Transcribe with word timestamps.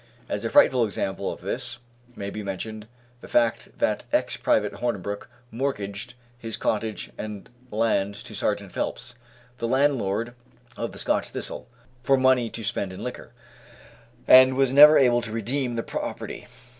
As 0.27 0.43
a 0.43 0.49
frightful 0.49 0.83
example 0.83 1.31
of 1.31 1.41
this 1.41 1.77
may 2.15 2.31
be 2.31 2.41
mentioned 2.41 2.87
the 3.19 3.27
fact 3.27 3.77
that 3.77 4.03
ex 4.11 4.35
Private 4.35 4.73
Hornabrook 4.77 5.29
mortgaged 5.51 6.15
his 6.39 6.57
cottage 6.57 7.11
and 7.19 7.51
land 7.69 8.15
to 8.15 8.33
Sergeant 8.33 8.71
Phelps, 8.71 9.13
the 9.59 9.67
landlord 9.67 10.33
of 10.75 10.91
the 10.91 10.97
Scotch 10.97 11.29
Thistle, 11.29 11.67
for 12.01 12.17
money 12.17 12.49
to 12.49 12.63
spend 12.63 12.91
in 12.91 13.03
liquor, 13.03 13.31
and 14.27 14.55
was 14.57 14.73
never 14.73 14.97
able 14.97 15.21
to 15.21 15.31
redeem 15.31 15.75
the 15.75 15.83
property. 15.83 16.47